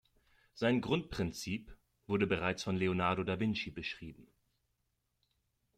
Sein 0.55 0.81
Grundprinzip 0.81 1.77
wurde 2.07 2.25
bereits 2.25 2.63
von 2.63 2.75
Leonardo 2.75 3.23
da 3.23 3.39
Vinci 3.39 3.69
beschrieben. 3.69 4.27